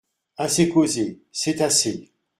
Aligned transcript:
Assez 0.39 0.67
causé! 0.67 1.21
c’est 1.31 1.61
assez! 1.61 2.11